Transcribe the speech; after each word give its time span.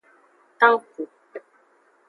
Tanku. 0.59 1.03